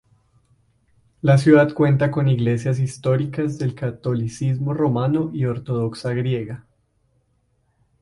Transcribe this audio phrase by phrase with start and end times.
[1.21, 6.65] La ciudad cuenta con iglesias históricas del catolicismo romano y ortodoxa griega.